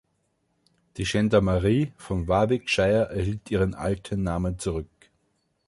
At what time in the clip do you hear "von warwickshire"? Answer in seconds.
1.95-3.09